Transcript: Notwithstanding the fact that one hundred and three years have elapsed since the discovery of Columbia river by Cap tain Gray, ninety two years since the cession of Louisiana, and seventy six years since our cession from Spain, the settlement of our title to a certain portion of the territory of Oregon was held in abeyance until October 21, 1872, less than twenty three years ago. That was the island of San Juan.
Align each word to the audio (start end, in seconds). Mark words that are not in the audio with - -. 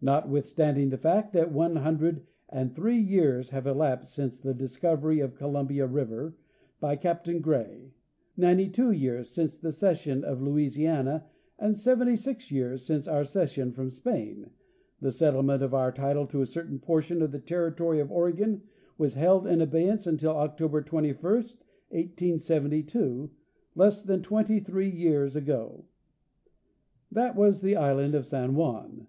Notwithstanding 0.00 0.90
the 0.90 0.96
fact 0.96 1.32
that 1.32 1.50
one 1.50 1.74
hundred 1.74 2.24
and 2.48 2.72
three 2.72 3.00
years 3.00 3.50
have 3.50 3.66
elapsed 3.66 4.14
since 4.14 4.38
the 4.38 4.54
discovery 4.54 5.18
of 5.18 5.34
Columbia 5.34 5.88
river 5.88 6.36
by 6.78 6.94
Cap 6.94 7.24
tain 7.24 7.40
Gray, 7.40 7.90
ninety 8.36 8.68
two 8.68 8.92
years 8.92 9.28
since 9.32 9.58
the 9.58 9.72
cession 9.72 10.22
of 10.22 10.40
Louisiana, 10.40 11.26
and 11.58 11.76
seventy 11.76 12.14
six 12.14 12.52
years 12.52 12.86
since 12.86 13.08
our 13.08 13.24
cession 13.24 13.72
from 13.72 13.90
Spain, 13.90 14.50
the 15.00 15.10
settlement 15.10 15.64
of 15.64 15.74
our 15.74 15.90
title 15.90 16.28
to 16.28 16.42
a 16.42 16.46
certain 16.46 16.78
portion 16.78 17.20
of 17.20 17.32
the 17.32 17.40
territory 17.40 17.98
of 17.98 18.12
Oregon 18.12 18.62
was 18.98 19.14
held 19.14 19.48
in 19.48 19.60
abeyance 19.60 20.06
until 20.06 20.36
October 20.36 20.80
21, 20.80 21.18
1872, 21.24 23.32
less 23.74 24.00
than 24.00 24.22
twenty 24.22 24.60
three 24.60 24.88
years 24.90 25.34
ago. 25.34 25.84
That 27.10 27.34
was 27.34 27.62
the 27.62 27.74
island 27.74 28.14
of 28.14 28.24
San 28.24 28.54
Juan. 28.54 29.08